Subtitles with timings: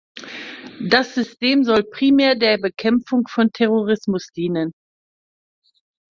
[0.79, 4.73] Das System soll primär der Bekämpfung von Terrorismus dienen.